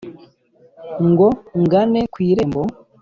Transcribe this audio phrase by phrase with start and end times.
[1.09, 1.27] ngo
[1.61, 2.61] ngane ku irembo